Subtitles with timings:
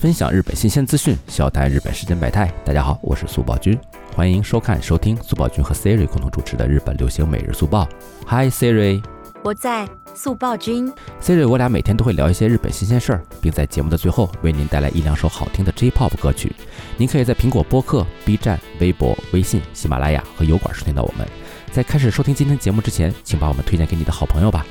[0.00, 2.48] 分享日本新鲜资讯，笑谈日本世间百态。
[2.64, 3.76] 大家好，我是速报君，
[4.14, 7.88] 欢迎收看、收听速报君和 Siri 共同主持的日本流行每日速报。
[8.24, 9.02] Hi Siri，
[9.42, 10.92] 我在速报君。
[11.20, 16.54] Siri，我俩每天都会聊一些日本新鲜事儿，并在节目的最后为您带来一两首好听的 J-pop 歌曲。
[16.96, 21.26] 您可以在苹果播客、B 站、微博、微信、喜马拉雅和油管收听到我们。
[21.72, 24.64] 在开始收听今天节目之前，请把我们推荐给你的好朋友吧。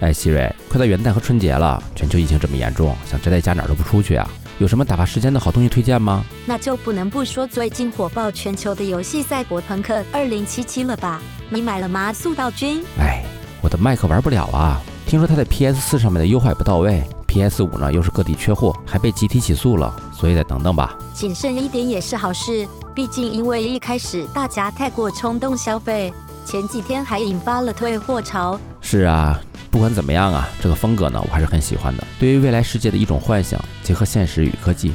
[0.00, 4.28] 哎，希瑞，快到元旦和春节了，全球疫情这么严重，想宅在家哪儿都不出去啊？
[4.60, 6.22] 有什么打发时间的好东西推荐吗？
[6.44, 11.18] 那就不能不说最近火爆全球的游戏《赛博朋克2077》了吧？
[11.48, 12.84] 你买了吗，速道君？
[12.98, 13.24] 哎，
[13.62, 14.78] 我的麦克玩不了啊！
[15.06, 20.94] 听说它在 PS 四上面的优化不到位，PS 五呢又是各地缺货，还被集体起诉了，所以再等等吧。
[21.14, 26.12] 谨慎一点也是好事，毕竟因为一开始大家太过冲动消费，
[26.44, 28.60] 前几天还引发了退货潮。
[28.82, 29.40] 是啊。
[29.70, 32.04] 不管怎么样啊，这个风格呢，我还是很喜欢的。
[32.18, 34.92] 对于未来世界的一种幻想，结合现实与科技，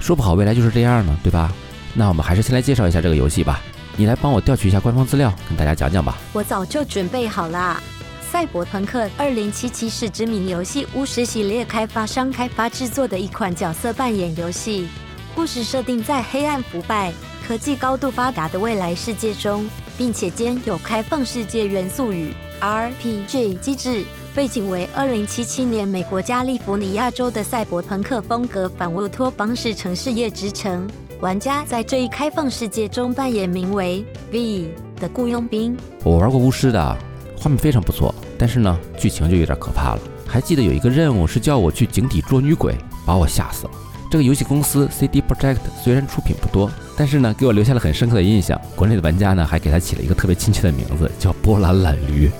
[0.00, 1.52] 说不好未来就是这样呢，对吧？
[1.92, 3.60] 那我们还是先来介绍一下这个游戏吧。
[3.96, 6.16] 你来帮我调取一下官方资料，跟大家讲讲吧。
[6.32, 7.82] 我早就准备好了。
[8.30, 14.88] 赛博朋克2077是知名游戏巫师系列开发商开发制作的一款角色扮演游戏，
[15.34, 17.12] 故事设定在黑暗腐败、
[17.46, 22.32] 科技高度发达的未来世界中，并且兼有开放世界元素与。
[22.60, 30.88] RPG 机制背景为二零七七年美国加利福尼亚州的赛博朋克风格反乌托邦式城市夜之城。
[31.20, 35.76] 玩家在这一开放世界中扮演名为 V 的雇佣兵。
[36.02, 36.96] 我玩过巫师的，
[37.36, 40.00] 画面非常不错，但是呢，剧情就有点可怕了。
[40.26, 43.70] 还记得有一个任务是叫我去井底捉女鬼，把我吓死了。
[44.10, 48.60] 这个游戏公司 CD Projekt 虽然出品不多，但是呢，给我留下了很深刻的印象。
[48.74, 52.30] 国内的玩家呢，还给他起了一个特别亲切的名字，叫波兰懒驴。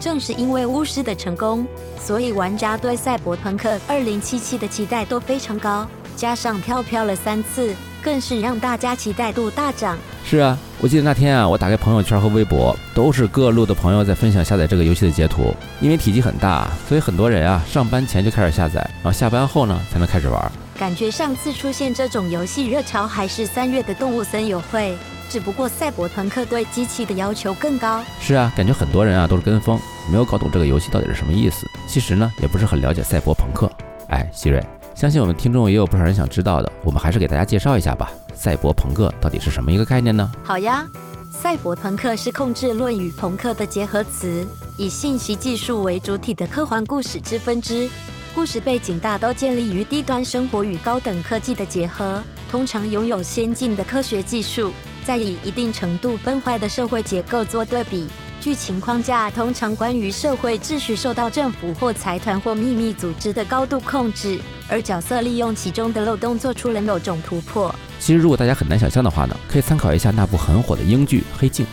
[0.00, 1.66] 正是因为巫师的成功，
[2.00, 5.86] 所以玩家对赛博朋克2077的期待都非常高。
[6.16, 9.96] 加上跳票了三次，更是让大家期待度大涨。
[10.24, 15.54] 是啊，我记得那天啊，我打开朋友圈和微博，都是各路的朋友在分享下载这个游戏的截图。
[15.80, 20.52] 因为体积很大，所以很多人啊，上班前就开始下载，然后下班后呢才能开始玩。
[20.76, 24.96] 感觉上次出现这种游戏热潮还是三月的动物森友会。
[25.28, 28.02] 只不过赛博朋克对机器的要求更高。
[28.20, 29.78] 是啊，感觉很多人啊都是跟风，
[30.10, 31.66] 没有搞懂这个游戏到底是什么意思。
[31.86, 33.70] 其实呢，也不是很了解赛博朋克。
[34.08, 38.10] 哎，希瑞，相信我们听众也有不少人想知道的，我们还是给大家介绍一下吧。
[38.34, 40.30] 赛博朋克到底是什么一个概念呢？
[40.42, 40.86] 好呀，
[41.30, 44.46] 赛博朋克是控制论与朋克的结合词，
[44.76, 47.88] 以信息技术为主体的科幻故事之分支。
[48.34, 54.72] 故事背景大都建立于低端生活与高等科技的结合，通常拥有先进的科学技术。
[55.08, 58.06] 在以一定程度崩坏的社会结构做对比，
[58.42, 64.38] 剧情框架通常关于社会秩序受到政府或财团或秘密组织的高度控制，
[64.68, 67.74] 而角色利用其中的漏洞做出了某种突破。
[67.98, 71.64] 其实，如果大家很难想象的话呢，可以参考一下那部很火的英剧《黑镜》，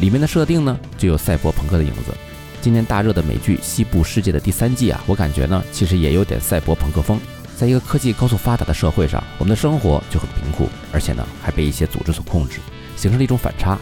[0.00, 2.14] 里面的设定呢就有赛博朋克的影子。
[2.60, 7.18] 今年大热的美剧《西部世界》的第三季啊，我感觉呢其实也有点赛博朋克风。
[7.62, 12.58] 在一个科技高速发达的社会上，我们的生活就很贫苦，而且呢还被一些组织所控制，
[12.96, 13.78] 形成了一种反差，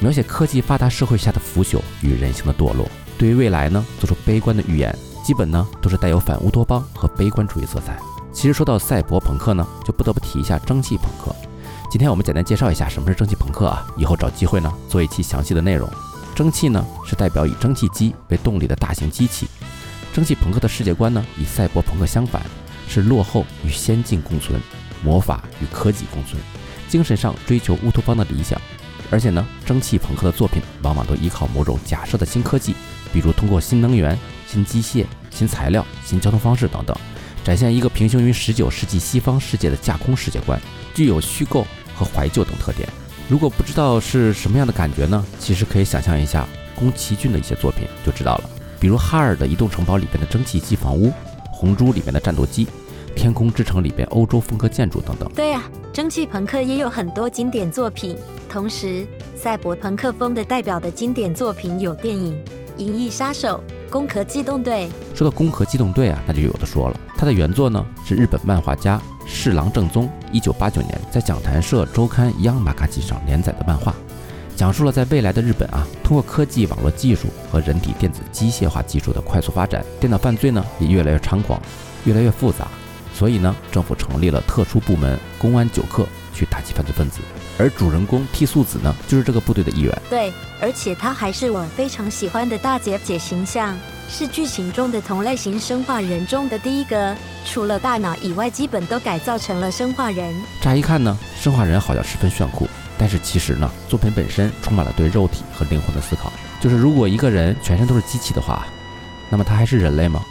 [0.00, 2.86] 描写科技发达社会下的腐朽与人性的堕落。
[3.16, 4.94] 对于未来呢，做出悲观的预言，
[5.24, 7.98] 基本呢都是带有反乌托邦和悲观主义色彩。
[8.34, 11.34] 其实说到赛博朋克呢，就不得不提一下蒸汽朋克。
[11.90, 15.88] 今天我们简单介绍一下什么是蒸汽朋克啊，以后找机会呢做一期详细的内容。
[16.34, 19.48] 蒸汽呢是代表以蒸汽机为动力的大型机器。
[20.12, 22.42] 蒸汽朋克的世界观呢与赛博朋克相反。
[22.88, 24.60] 是落后与先进共存，
[25.02, 26.40] 魔法与科技共存，
[26.88, 28.60] 精神上追求乌托邦的理想。
[29.10, 32.74] 而且呢，蒸汽朋克的作品往往都依靠某种假设的新科技，
[33.12, 36.96] 比如通过新能源、新机械、新材料、新交通方式等等，
[37.44, 40.58] 展现一个平行于十九世纪西方世界的架空世界观，
[40.94, 42.88] 具有虚构和怀旧等特点。
[43.28, 45.22] 如果不知道是什么样的感觉呢？
[45.38, 48.50] 其实可以想象一下宫崎骏的一些作品就知道了，
[48.80, 51.08] 比如《哈尔的移动城堡》里边的蒸汽机房屋，
[51.62, 52.66] 《红猪》里面的战斗机。
[53.14, 55.30] 天空之城里边欧洲风格建筑等等。
[55.34, 55.62] 对呀，
[55.92, 58.16] 蒸汽朋克也有很多经典作品。
[58.48, 59.06] 同时，
[59.36, 62.34] 赛博朋克风的代表的经典作品有电影
[62.78, 63.62] 《银翼杀手》
[63.92, 64.88] 《攻壳机动队》。
[65.16, 66.98] 说到《攻壳机动队》啊，那就有的说了。
[67.16, 73.94] 它的原作呢是日本漫画家侍郎正宗一九八九年在讲谈社周刊《央马卡基》上连载的漫画，
[74.56, 81.60] 讲述了在未来的日本啊，通过科技网络技术和人体电子机械化技术的快速发展，电脑犯罪呢也越来越猖狂，
[82.04, 82.68] 越来越复杂。
[83.14, 87.20] 所以呢，政府成立了特殊部门公安九课，去打击犯罪分子。
[87.58, 90.02] 而主人公替素子呢，就是这个部队的一员。
[90.08, 93.76] 对，而且她还是我非常喜欢的大姐姐形象，
[94.08, 97.14] 是剧情中的同类型生化人中的第一个，
[97.44, 100.34] 除了大脑以外，基本都改造成了生化人。
[100.62, 102.66] 乍一看呢，生化人好像十分炫酷，
[103.02, 106.32] 但是其实呢，作品本身充满了对肉体和灵魂的思考。
[106.60, 108.64] 就是如果一个人全身都是机器的话，
[109.28, 110.22] 那么他还是人类吗？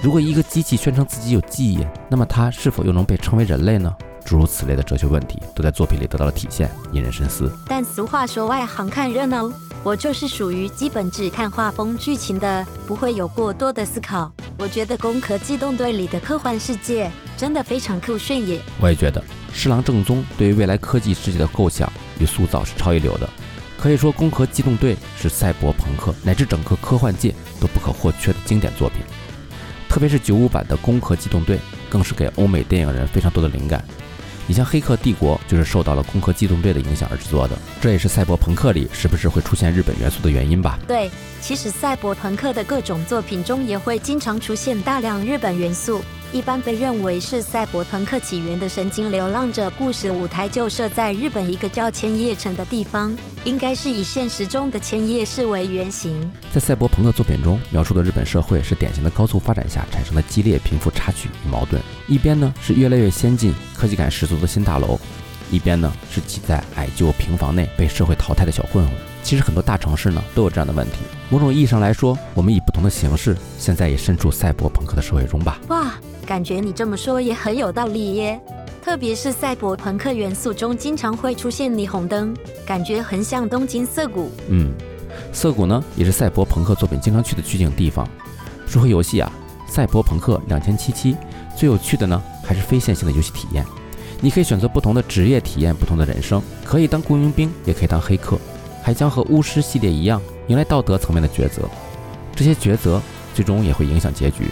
[0.00, 3.92] 如果一个机器宣称自己有记忆，那么他是否又能被称为人类呢？
[4.24, 7.50] 诸如此类的哲学问题都在作品里得到了体现，引人深思。
[7.66, 9.50] 但俗话说，外行看热闹，
[9.82, 14.30] 我就是属于基本只看画风、剧情的，不会有过多的思考。
[14.56, 18.60] 我觉得《攻壳机动队》里的科幻世界真的非常酷炫耶！
[18.80, 19.20] 我也觉得，
[19.52, 21.90] 侍郎正宗对于未来科技世界的构想
[22.20, 23.28] 与塑造是超一流的。
[23.76, 28.98] 可以说，《攻壳机动队》是赛博朋克乃至整个科幻界都不可或缺的经典作品。
[29.88, 31.56] 特别是九五版的《攻壳机动队》，
[31.88, 33.82] 更是给欧美电影人非常多的灵感。
[34.46, 40.78] 你像《黑客帝国》，就是受到了《攻壳机动队》的影响而制作的，这也是赛博朋克里时不时会出现日本元素的原因吧？
[40.86, 46.02] 对，其实赛博朋克的各种作品中也会经常出现大量日本元素。
[46.32, 53.12] 一般被认为是赛博朋克起源的《神经流浪者》故事舞台就设在日本一个叫千叶城的地方，
[53.42, 56.30] 应该是以现实中的千叶市为原型。
[56.52, 65.00] 在赛博朋克作品中描述的日本社会是典型的高速发展下产生的激烈贫富差距与矛盾，一边呢是越来越先进、科技感十足的新大楼，
[65.50, 68.94] 一边呢是挤在矮旧平房内被社会淘汰的小混混。
[69.24, 70.98] 其实很多大城市呢都有这样的问题。
[71.28, 75.58] 某种意义上来说，我们以不同的形式，现在也身处赛博朋克的社会中吧。
[75.66, 75.92] 哇！
[76.30, 78.40] 感觉你这么说也很有道理耶，
[78.84, 82.32] 特别是赛博朋克元素中经常会出现霓虹灯，
[82.64, 84.30] 感觉很像东京涩谷。
[84.48, 84.72] 嗯，
[85.32, 88.08] 涩谷呢也是赛博朋克作品经常去的取景地方。
[88.64, 89.28] 说回游戏啊，
[89.66, 91.16] 赛博朋克两千七七
[91.56, 93.66] 最有趣的呢还是非线性的游戏体验，
[94.20, 98.38] 你可以选择不同的职业体验不同的人生，可以当雇佣兵，也可以当黑客，
[98.84, 101.62] 还将和巫师系列一样迎来道德层面的抉择，
[102.36, 103.02] 这些抉择
[103.34, 104.44] 最终也会影响结局。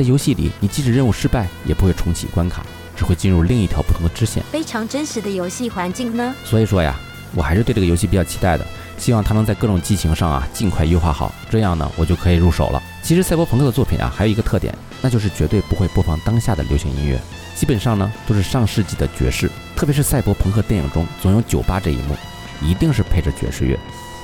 [0.00, 2.64] 在游戏里，你即使任务失败，也不会重启关卡，
[2.96, 6.34] 只会进入另一条不同的支线，非常真实的游戏环境呢。
[6.42, 6.98] 所以说呀，
[7.34, 8.66] 我还是对这个游戏比较期待的，
[8.96, 12.82] 希望它能在各种机型上啊尽快优化好，这样呢我就可以入手了。
[13.02, 17.20] 其实赛博朋克的作品啊，还有一个特点，那就是绝对不会播放当下的流行音乐，
[17.54, 22.16] 基本上呢都是上世纪的爵士，特别是赛博朋克电影中总有酒吧这一幕，
[22.62, 23.78] 一定是配着爵士乐。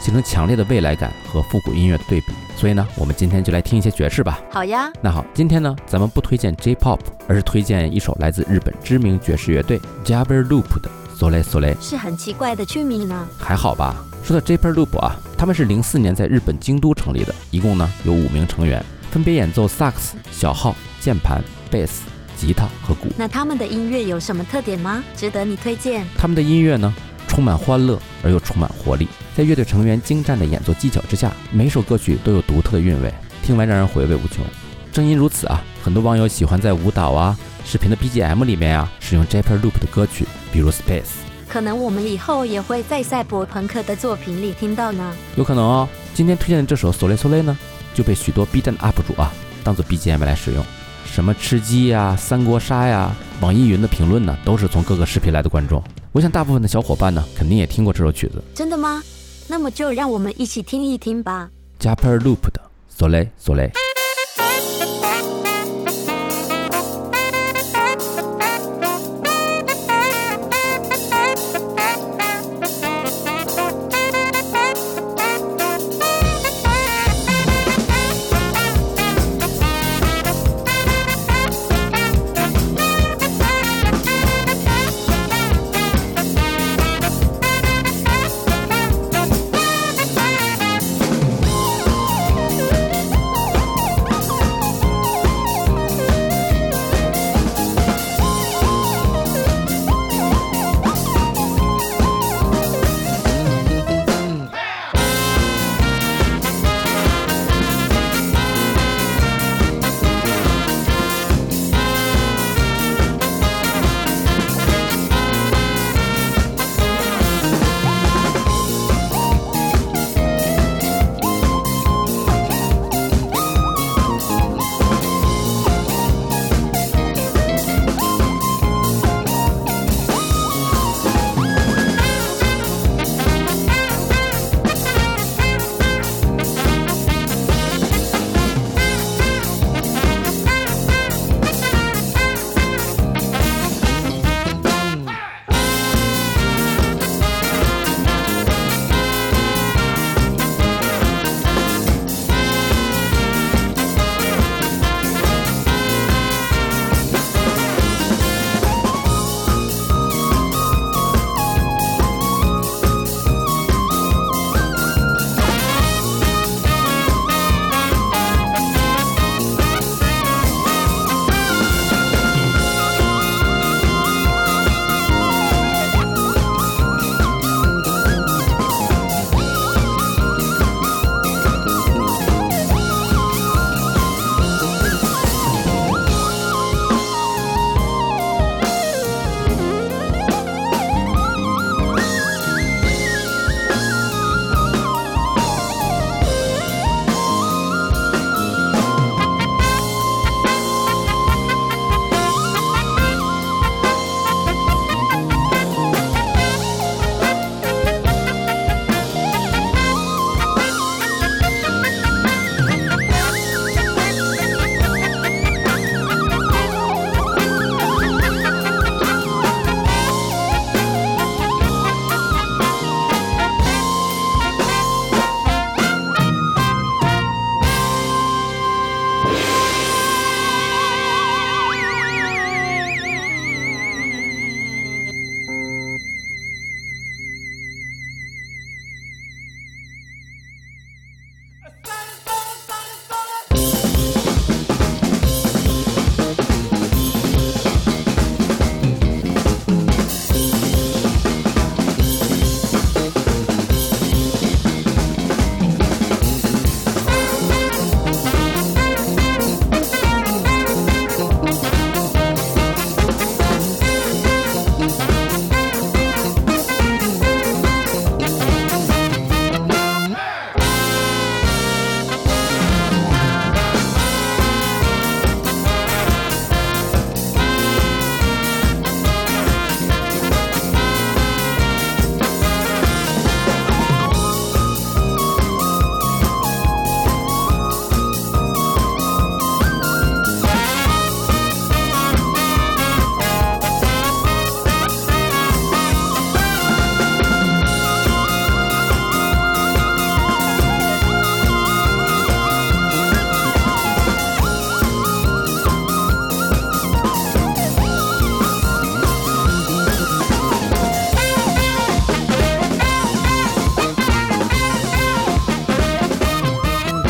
[0.07, 2.27] 形成强烈的未来感和复古音乐的对比，
[2.57, 4.39] 所以呢，我们今天就来听一些爵士吧。
[4.53, 10.89] 好呀，那好，今天呢，咱们不推荐 J-pop，而是推荐一首来自日本知名爵士乐队 Jabberloop 的
[11.19, 13.27] Sole Sole，是很奇怪的曲名呢。
[13.37, 13.97] 还好吧。
[14.23, 18.81] 说到 Jabberloop 啊，他们是零四年在日本京都成立的，一共呢有五名成员，
[19.11, 22.05] 分别演奏萨克斯、小号、键盘、贝斯、
[22.37, 23.09] 吉他和鼓。
[23.17, 25.03] 那他们的音乐有什么特点吗？
[25.17, 26.07] 值得你推荐？
[26.17, 26.95] 他们的音乐呢，
[27.37, 29.07] 充满欢乐而又充满活力。
[29.37, 33.13] 在乐队成员精湛的演奏技巧之下，每首歌曲都有独特的韵味，
[33.43, 34.43] 听完让人回味无穷。
[34.91, 41.13] 正因如此啊，很多网友喜欢在舞蹈啊、视频的 BGM 里面啊使用 Japer Loop 的歌曲，比如 Space。
[41.47, 45.15] 可能我们以后也会在赛博朋克的作品里听到呢。
[45.37, 45.87] 有可能哦。
[46.15, 47.55] 今天推荐的这首 Sole Sole 呢，
[47.93, 49.31] 就被许多 B 站的 UP 主啊
[49.63, 50.65] 当做 BGM 来使用。
[51.05, 55.83] 什么吃鸡呀、三国杀呀，网易云的评论呢，都是从各个视频来的观众。
[56.13, 58.43] 我想大部分的小伙伴呢，肯定也听过这首曲子。
[58.55, 59.03] 真的吗？
[59.49, 61.49] 那么就让我们一起听一听吧。
[61.79, 62.61] Japper Loop 的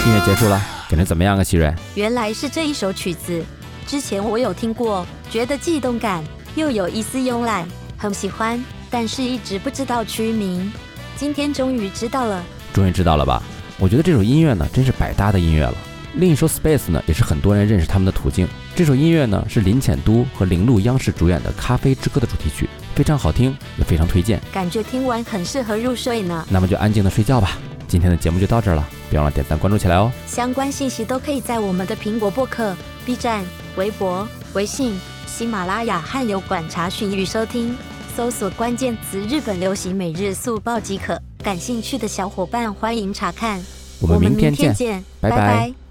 [0.06, 0.24] Sole Sole。
[0.24, 1.72] 结束了，感觉怎么样啊，希瑞？
[1.94, 3.44] 原来是这一首曲子，
[3.86, 6.22] 之前我有听过，觉得既动感
[6.54, 10.72] 又有一丝慵懒，很喜欢，但是一直不知道曲名。
[11.16, 13.42] 今天终于知道了，终于知道了吧？
[13.78, 15.74] 我觉得这首音乐呢，真是百搭的音乐了。
[16.14, 18.48] 另一首《Space》呢，也是很多人认识他们的途径。
[18.74, 24.40] 这首音乐呢，是林浅都和铃鹿央视主演的《咖啡之歌》的主题曲，非常好听，也非常推荐。
[24.52, 26.46] 感觉听完很适合入睡呢。
[26.48, 27.58] 那么就安静的睡觉吧。
[27.86, 30.10] 今天的节目就到这儿了，别忘了点赞关注起来哦。
[30.26, 33.44] 相关信息都可以在我们的苹果播客、B 站、
[33.76, 37.76] 微博、微信、喜马拉雅和油管查询与收听，
[38.16, 41.20] 搜索关键词“日本流行每日速报”即可。
[41.42, 43.62] 感兴趣的小伙伴欢迎查看。
[44.00, 45.85] 我们明天见，见，拜拜。